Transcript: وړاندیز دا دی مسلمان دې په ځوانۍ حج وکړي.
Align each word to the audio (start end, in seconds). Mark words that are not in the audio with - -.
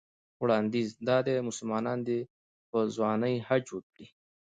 وړاندیز 0.41 0.89
دا 1.07 1.17
دی 1.27 1.35
مسلمان 1.49 1.97
دې 2.07 2.19
په 2.69 2.77
ځوانۍ 2.95 3.35
حج 3.47 3.65
وکړي. 3.71 4.05